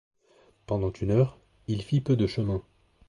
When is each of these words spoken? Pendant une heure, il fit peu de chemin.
Pendant 0.65 0.91
une 0.93 1.11
heure, 1.11 1.37
il 1.67 1.83
fit 1.83 2.01
peu 2.01 2.15
de 2.15 2.25
chemin. 2.25 2.63